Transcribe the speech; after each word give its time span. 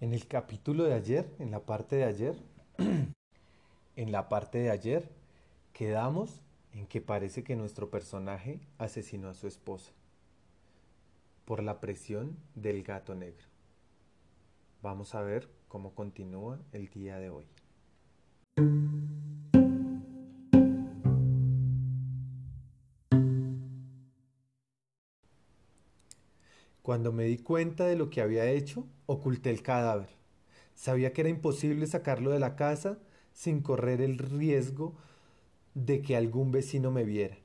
En 0.00 0.14
el 0.14 0.28
capítulo 0.28 0.84
de 0.84 0.94
ayer, 0.94 1.34
en 1.40 1.50
la 1.50 1.66
parte 1.66 1.96
de 1.96 2.04
ayer, 2.04 2.36
en 3.96 4.12
la 4.12 4.28
parte 4.28 4.58
de 4.58 4.70
ayer, 4.70 5.08
quedamos 5.72 6.40
en 6.72 6.86
que 6.86 7.00
parece 7.00 7.42
que 7.42 7.56
nuestro 7.56 7.90
personaje 7.90 8.60
asesinó 8.78 9.28
a 9.28 9.34
su 9.34 9.48
esposa 9.48 9.90
por 11.44 11.64
la 11.64 11.80
presión 11.80 12.36
del 12.54 12.84
gato 12.84 13.16
negro. 13.16 13.46
Vamos 14.82 15.16
a 15.16 15.22
ver 15.22 15.48
cómo 15.66 15.96
continúa 15.96 16.60
el 16.70 16.88
día 16.90 17.18
de 17.18 17.30
hoy. 17.30 17.46
Cuando 26.88 27.12
me 27.12 27.24
di 27.24 27.36
cuenta 27.36 27.84
de 27.84 27.96
lo 27.96 28.08
que 28.08 28.22
había 28.22 28.50
hecho, 28.50 28.86
oculté 29.04 29.50
el 29.50 29.60
cadáver. 29.60 30.08
Sabía 30.74 31.12
que 31.12 31.20
era 31.20 31.28
imposible 31.28 31.86
sacarlo 31.86 32.30
de 32.30 32.38
la 32.38 32.56
casa 32.56 32.96
sin 33.34 33.60
correr 33.60 34.00
el 34.00 34.16
riesgo 34.16 34.96
de 35.74 36.00
que 36.00 36.16
algún 36.16 36.50
vecino 36.50 36.90
me 36.90 37.04
viera. 37.04 37.36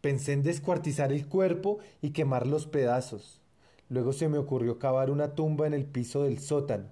Pensé 0.00 0.32
en 0.32 0.42
descuartizar 0.42 1.12
el 1.12 1.28
cuerpo 1.28 1.78
y 2.02 2.10
quemar 2.10 2.48
los 2.48 2.66
pedazos. 2.66 3.40
Luego 3.88 4.12
se 4.12 4.28
me 4.28 4.38
ocurrió 4.38 4.80
cavar 4.80 5.12
una 5.12 5.36
tumba 5.36 5.68
en 5.68 5.74
el 5.74 5.84
piso 5.84 6.24
del 6.24 6.40
sótano. 6.40 6.88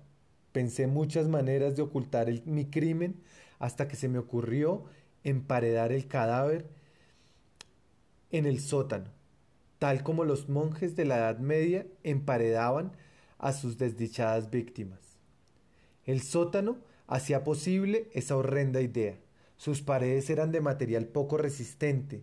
Pensé 0.52 0.86
muchas 0.86 1.26
maneras 1.26 1.74
de 1.74 1.82
ocultar 1.82 2.28
mi 2.44 2.66
crimen 2.66 3.20
hasta 3.58 3.88
que 3.88 3.96
se 3.96 4.08
me 4.08 4.20
ocurrió 4.20 4.84
emparedar 5.24 5.90
el 5.90 6.06
cadáver 6.06 6.64
en 8.30 8.46
el 8.46 8.60
sótano 8.60 9.17
tal 9.78 10.02
como 10.02 10.24
los 10.24 10.48
monjes 10.48 10.96
de 10.96 11.04
la 11.04 11.18
Edad 11.18 11.38
Media 11.38 11.86
emparedaban 12.02 12.92
a 13.38 13.52
sus 13.52 13.78
desdichadas 13.78 14.50
víctimas. 14.50 14.98
El 16.04 16.20
sótano 16.22 16.78
hacía 17.06 17.44
posible 17.44 18.10
esa 18.12 18.36
horrenda 18.36 18.80
idea. 18.80 19.18
Sus 19.56 19.82
paredes 19.82 20.30
eran 20.30 20.52
de 20.52 20.60
material 20.60 21.06
poco 21.06 21.36
resistente, 21.36 22.22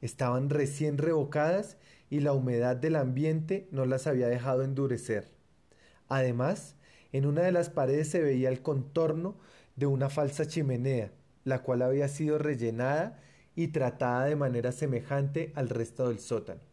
estaban 0.00 0.50
recién 0.50 0.98
revocadas 0.98 1.76
y 2.10 2.20
la 2.20 2.32
humedad 2.32 2.76
del 2.76 2.96
ambiente 2.96 3.68
no 3.70 3.84
las 3.84 4.06
había 4.06 4.28
dejado 4.28 4.62
endurecer. 4.62 5.30
Además, 6.08 6.76
en 7.12 7.26
una 7.26 7.42
de 7.42 7.52
las 7.52 7.70
paredes 7.70 8.08
se 8.08 8.22
veía 8.22 8.48
el 8.48 8.62
contorno 8.62 9.36
de 9.76 9.86
una 9.86 10.08
falsa 10.08 10.46
chimenea, 10.46 11.12
la 11.44 11.62
cual 11.62 11.82
había 11.82 12.08
sido 12.08 12.38
rellenada 12.38 13.20
y 13.54 13.68
tratada 13.68 14.26
de 14.26 14.36
manera 14.36 14.72
semejante 14.72 15.52
al 15.54 15.68
resto 15.68 16.08
del 16.08 16.20
sótano 16.20 16.71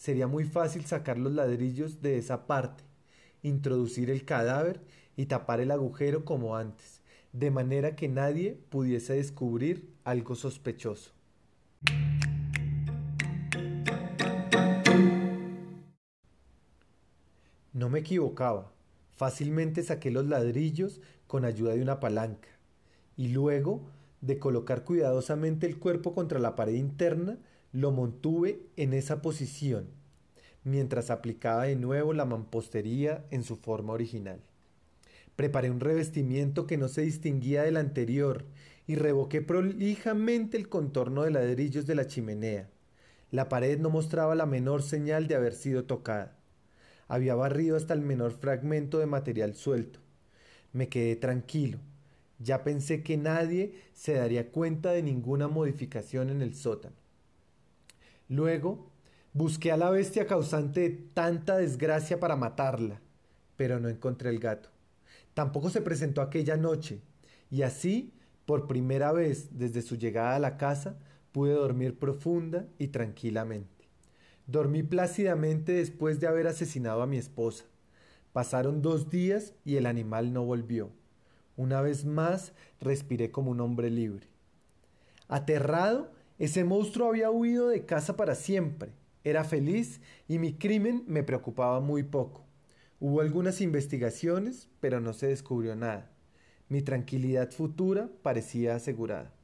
sería 0.00 0.26
muy 0.26 0.44
fácil 0.44 0.86
sacar 0.86 1.18
los 1.18 1.34
ladrillos 1.34 2.00
de 2.00 2.16
esa 2.16 2.46
parte, 2.46 2.84
introducir 3.42 4.08
el 4.08 4.24
cadáver 4.24 4.80
y 5.14 5.26
tapar 5.26 5.60
el 5.60 5.70
agujero 5.70 6.24
como 6.24 6.56
antes, 6.56 7.02
de 7.34 7.50
manera 7.50 7.96
que 7.96 8.08
nadie 8.08 8.58
pudiese 8.70 9.12
descubrir 9.12 9.92
algo 10.04 10.36
sospechoso. 10.36 11.12
No 17.74 17.90
me 17.90 17.98
equivocaba. 17.98 18.72
Fácilmente 19.10 19.82
saqué 19.82 20.10
los 20.10 20.24
ladrillos 20.24 21.02
con 21.26 21.44
ayuda 21.44 21.74
de 21.74 21.82
una 21.82 22.00
palanca 22.00 22.48
y 23.18 23.28
luego 23.28 23.82
de 24.22 24.38
colocar 24.38 24.82
cuidadosamente 24.84 25.66
el 25.66 25.78
cuerpo 25.78 26.14
contra 26.14 26.38
la 26.38 26.56
pared 26.56 26.72
interna, 26.72 27.38
lo 27.72 27.92
montuve 27.92 28.60
en 28.76 28.92
esa 28.92 29.22
posición, 29.22 29.88
mientras 30.64 31.10
aplicaba 31.10 31.64
de 31.64 31.76
nuevo 31.76 32.12
la 32.12 32.24
mampostería 32.24 33.24
en 33.30 33.44
su 33.44 33.56
forma 33.56 33.92
original. 33.92 34.40
Preparé 35.36 35.70
un 35.70 35.80
revestimiento 35.80 36.66
que 36.66 36.76
no 36.76 36.88
se 36.88 37.02
distinguía 37.02 37.62
del 37.62 37.76
anterior 37.76 38.44
y 38.86 38.96
revoqué 38.96 39.40
prolijamente 39.40 40.56
el 40.56 40.68
contorno 40.68 41.22
de 41.22 41.30
ladrillos 41.30 41.86
de 41.86 41.94
la 41.94 42.06
chimenea. 42.06 42.68
La 43.30 43.48
pared 43.48 43.78
no 43.78 43.88
mostraba 43.88 44.34
la 44.34 44.46
menor 44.46 44.82
señal 44.82 45.28
de 45.28 45.36
haber 45.36 45.54
sido 45.54 45.84
tocada. 45.84 46.36
Había 47.06 47.34
barrido 47.36 47.76
hasta 47.76 47.94
el 47.94 48.00
menor 48.00 48.32
fragmento 48.32 48.98
de 48.98 49.06
material 49.06 49.54
suelto. 49.54 50.00
Me 50.72 50.88
quedé 50.88 51.16
tranquilo. 51.16 51.78
Ya 52.38 52.64
pensé 52.64 53.02
que 53.02 53.16
nadie 53.16 53.74
se 53.92 54.14
daría 54.14 54.50
cuenta 54.50 54.92
de 54.92 55.02
ninguna 55.02 55.46
modificación 55.46 56.30
en 56.30 56.42
el 56.42 56.54
sótano. 56.54 56.99
Luego 58.30 58.86
busqué 59.32 59.72
a 59.72 59.76
la 59.76 59.90
bestia 59.90 60.28
causante 60.28 60.80
de 60.80 60.90
tanta 60.90 61.56
desgracia 61.56 62.20
para 62.20 62.36
matarla, 62.36 63.00
pero 63.56 63.80
no 63.80 63.88
encontré 63.88 64.30
el 64.30 64.38
gato. 64.38 64.70
Tampoco 65.34 65.68
se 65.68 65.82
presentó 65.82 66.22
aquella 66.22 66.56
noche, 66.56 67.00
y 67.50 67.62
así, 67.62 68.14
por 68.46 68.68
primera 68.68 69.10
vez 69.10 69.58
desde 69.58 69.82
su 69.82 69.96
llegada 69.96 70.36
a 70.36 70.38
la 70.38 70.58
casa, 70.58 70.96
pude 71.32 71.54
dormir 71.54 71.98
profunda 71.98 72.68
y 72.78 72.88
tranquilamente. 72.88 73.88
Dormí 74.46 74.84
plácidamente 74.84 75.72
después 75.72 76.20
de 76.20 76.28
haber 76.28 76.46
asesinado 76.46 77.02
a 77.02 77.08
mi 77.08 77.18
esposa. 77.18 77.64
Pasaron 78.32 78.80
dos 78.80 79.10
días 79.10 79.54
y 79.64 79.74
el 79.74 79.86
animal 79.86 80.32
no 80.32 80.44
volvió. 80.44 80.90
Una 81.56 81.80
vez 81.80 82.04
más 82.04 82.52
respiré 82.80 83.32
como 83.32 83.50
un 83.50 83.60
hombre 83.60 83.90
libre. 83.90 84.28
Aterrado, 85.26 86.12
ese 86.40 86.64
monstruo 86.64 87.10
había 87.10 87.30
huido 87.30 87.68
de 87.68 87.84
casa 87.84 88.16
para 88.16 88.34
siempre. 88.34 88.92
Era 89.24 89.44
feliz 89.44 90.00
y 90.26 90.38
mi 90.38 90.54
crimen 90.54 91.04
me 91.06 91.22
preocupaba 91.22 91.80
muy 91.80 92.02
poco. 92.02 92.46
Hubo 92.98 93.20
algunas 93.20 93.60
investigaciones, 93.60 94.70
pero 94.80 95.00
no 95.00 95.12
se 95.12 95.26
descubrió 95.26 95.76
nada. 95.76 96.10
Mi 96.70 96.80
tranquilidad 96.80 97.50
futura 97.50 98.08
parecía 98.22 98.74
asegurada. 98.74 99.34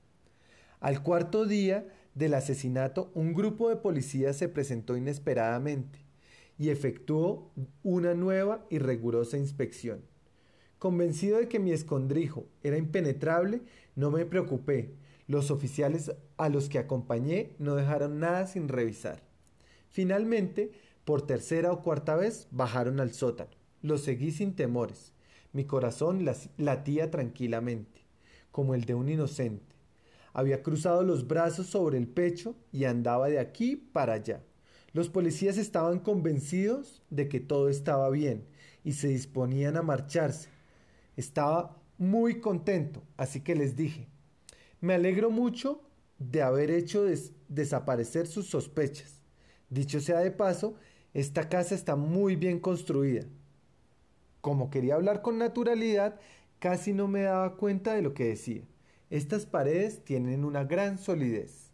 Al 0.80 1.02
cuarto 1.02 1.44
día 1.44 1.86
del 2.14 2.32
asesinato, 2.32 3.10
un 3.12 3.34
grupo 3.34 3.68
de 3.68 3.76
policías 3.76 4.36
se 4.36 4.48
presentó 4.48 4.96
inesperadamente 4.96 5.98
y 6.58 6.70
efectuó 6.70 7.52
una 7.82 8.14
nueva 8.14 8.64
y 8.70 8.78
rigurosa 8.78 9.36
inspección. 9.36 10.00
Convencido 10.78 11.40
de 11.40 11.48
que 11.48 11.58
mi 11.58 11.72
escondrijo 11.72 12.46
era 12.62 12.78
impenetrable, 12.78 13.60
no 13.96 14.10
me 14.10 14.24
preocupé, 14.24 14.94
los 15.26 15.50
oficiales 15.50 16.12
a 16.36 16.48
los 16.48 16.68
que 16.68 16.78
acompañé 16.78 17.54
no 17.58 17.74
dejaron 17.74 18.20
nada 18.20 18.46
sin 18.46 18.68
revisar. 18.68 19.22
Finalmente, 19.90 20.72
por 21.04 21.26
tercera 21.26 21.72
o 21.72 21.82
cuarta 21.82 22.16
vez, 22.16 22.48
bajaron 22.50 23.00
al 23.00 23.12
sótano. 23.12 23.50
Los 23.82 24.02
seguí 24.02 24.30
sin 24.30 24.54
temores. 24.54 25.12
Mi 25.52 25.64
corazón 25.64 26.24
latía 26.56 27.10
tranquilamente, 27.10 28.02
como 28.52 28.74
el 28.74 28.84
de 28.84 28.94
un 28.94 29.08
inocente. 29.08 29.74
Había 30.32 30.62
cruzado 30.62 31.02
los 31.02 31.26
brazos 31.26 31.66
sobre 31.66 31.96
el 31.96 32.08
pecho 32.08 32.54
y 32.70 32.84
andaba 32.84 33.28
de 33.28 33.38
aquí 33.38 33.76
para 33.76 34.14
allá. 34.14 34.42
Los 34.92 35.08
policías 35.08 35.56
estaban 35.56 35.98
convencidos 35.98 37.02
de 37.10 37.28
que 37.28 37.40
todo 37.40 37.68
estaba 37.68 38.10
bien 38.10 38.46
y 38.84 38.92
se 38.92 39.08
disponían 39.08 39.76
a 39.76 39.82
marcharse. 39.82 40.48
Estaba 41.16 41.80
muy 41.98 42.40
contento, 42.40 43.02
así 43.16 43.40
que 43.40 43.54
les 43.54 43.76
dije, 43.76 44.08
me 44.80 44.94
alegro 44.94 45.30
mucho 45.30 45.82
de 46.18 46.42
haber 46.42 46.70
hecho 46.70 47.04
desaparecer 47.48 48.26
sus 48.26 48.46
sospechas. 48.46 49.22
Dicho 49.68 50.00
sea 50.00 50.20
de 50.20 50.30
paso, 50.30 50.76
esta 51.14 51.48
casa 51.48 51.74
está 51.74 51.96
muy 51.96 52.36
bien 52.36 52.60
construida. 52.60 53.24
Como 54.40 54.70
quería 54.70 54.94
hablar 54.94 55.22
con 55.22 55.38
naturalidad, 55.38 56.20
casi 56.58 56.92
no 56.92 57.08
me 57.08 57.22
daba 57.22 57.56
cuenta 57.56 57.94
de 57.94 58.02
lo 58.02 58.14
que 58.14 58.28
decía. 58.28 58.62
Estas 59.10 59.46
paredes 59.46 60.04
tienen 60.04 60.44
una 60.44 60.64
gran 60.64 60.98
solidez. 60.98 61.70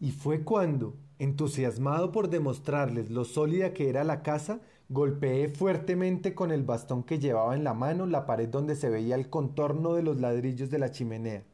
Y 0.00 0.12
fue 0.12 0.42
cuando, 0.42 0.96
entusiasmado 1.18 2.10
por 2.10 2.30
demostrarles 2.30 3.10
lo 3.10 3.24
sólida 3.24 3.74
que 3.74 3.90
era 3.90 4.02
la 4.02 4.22
casa, 4.22 4.60
golpeé 4.88 5.48
fuertemente 5.48 6.34
con 6.34 6.50
el 6.50 6.64
bastón 6.64 7.04
que 7.04 7.18
llevaba 7.18 7.54
en 7.54 7.62
la 7.62 7.74
mano 7.74 8.06
la 8.06 8.24
pared 8.24 8.48
donde 8.48 8.74
se 8.74 8.88
veía 8.88 9.14
el 9.14 9.28
contorno 9.28 9.92
de 9.92 10.02
los 10.02 10.18
ladrillos 10.18 10.70
de 10.70 10.78
la 10.78 10.90
chimenea, 10.90 11.44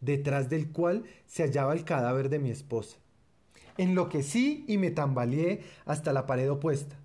detrás 0.00 0.48
del 0.48 0.70
cual 0.70 1.04
se 1.26 1.42
hallaba 1.42 1.72
el 1.72 1.84
cadáver 1.84 2.28
de 2.28 2.38
mi 2.38 2.50
esposa. 2.50 2.96
Enloquecí 3.76 4.64
y 4.68 4.78
me 4.78 4.92
tambaleé 4.92 5.62
hasta 5.84 6.12
la 6.12 6.26
pared 6.26 6.50
opuesta. 6.50 6.96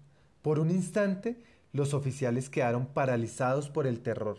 Por 0.44 0.60
un 0.60 0.70
instante, 0.70 1.42
los 1.74 1.96
oficiales 1.96 2.50
quedaron 2.50 2.86
paralizados 2.86 3.70
por 3.70 3.88
el 3.88 4.02
terror. 4.02 4.38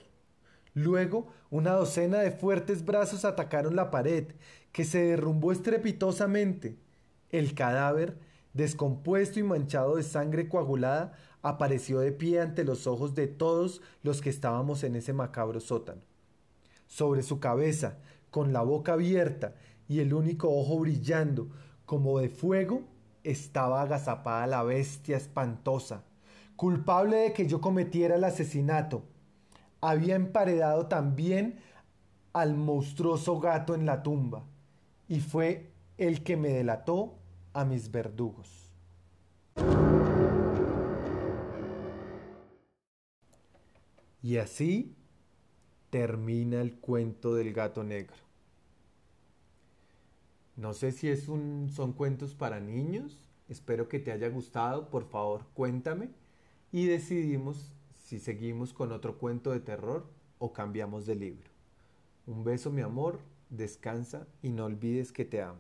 Luego, 0.76 1.28
una 1.49 1.73
docena 1.73 2.19
de 2.19 2.31
fuertes 2.31 2.84
brazos 2.84 3.25
atacaron 3.25 3.76
la 3.76 3.90
pared, 3.90 4.26
que 4.73 4.84
se 4.84 5.02
derrumbó 5.02 5.50
estrepitosamente. 5.50 6.76
El 7.31 7.55
cadáver, 7.55 8.19
descompuesto 8.52 9.40
y 9.40 9.43
manchado 9.43 9.96
de 9.96 10.02
sangre 10.02 10.50
coagulada, 10.50 11.14
apareció 11.40 12.00
de 12.00 12.12
pie 12.12 12.43
ante 12.43 12.62
los 12.62 12.87
ojos 12.87 13.14
de 13.14 13.26
todos 13.26 13.81
los 14.02 14.20
que 14.20 14.28
estábamos 14.28 14.84
en 14.84 14.96
ese 14.96 15.14
macabro 15.14 15.61
sótano. 15.61 16.02
Sobre 16.87 17.23
su 17.23 17.40
cabeza, 17.40 17.96
con 18.31 18.52
la 18.52 18.61
boca 18.61 18.93
abierta 18.93 19.55
y 19.88 20.00
el 20.00 20.12
único 20.12 20.50
ojo 20.50 20.78
brillando 20.81 21.49
como 21.87 22.19
de 22.19 22.28
fuego, 22.28 22.82
estaba 23.25 23.81
agazapada 23.81 24.46
la 24.46 24.62
bestia 24.62 25.17
espantosa, 25.17 26.05
culpable 26.55 27.17
de 27.17 27.32
que 27.32 27.46
yo 27.46 27.62
cometiera 27.62 28.17
el 28.17 28.25
asesinato. 28.25 29.05
Había 29.81 30.14
emparedado 30.17 30.87
también 30.87 31.58
al 32.32 32.55
monstruoso 32.55 33.40
gato 33.40 33.75
en 33.75 33.87
la 33.87 34.02
tumba, 34.02 34.44
y 35.08 35.20
fue 35.20 35.70
el 35.99 36.23
que 36.23 36.37
me 36.37 36.49
delató 36.49 37.14
a 37.52 37.64
mis 37.64 37.90
verdugos. 37.90 38.70
Y 44.23 44.38
así 44.38 44.94
termina 45.90 46.61
el 46.61 46.75
cuento 46.75 47.34
del 47.34 47.52
gato 47.52 47.84
negro. 47.84 48.17
No 50.56 50.73
sé 50.75 50.90
si 50.90 51.14
son 51.17 51.93
cuentos 51.96 52.34
para 52.34 52.61
niños, 52.61 53.20
espero 53.49 53.88
que 53.88 54.00
te 54.00 54.11
haya 54.11 54.28
gustado, 54.28 54.90
por 54.90 55.05
favor 55.05 55.46
cuéntame 55.55 56.08
y 56.73 56.87
decidimos 56.87 57.73
si 58.06 58.20
seguimos 58.20 58.73
con 58.73 58.93
otro 58.93 59.19
cuento 59.19 59.50
de 59.50 59.58
terror 59.58 60.06
o 60.38 60.53
cambiamos 60.53 61.06
de 61.06 61.17
libro. 61.17 61.50
Un 62.29 62.44
beso 62.44 62.70
mi 62.70 62.82
amor, 62.82 63.19
descansa 63.50 64.29
y 64.43 64.50
no 64.50 64.67
olvides 64.67 65.11
que 65.11 65.25
te 65.25 65.43
amo. 65.43 65.58